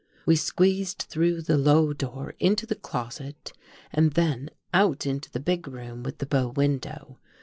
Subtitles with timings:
[0.25, 3.53] We squeezed through the low door into the closet
[3.93, 7.19] and then out into the big room with the bow window.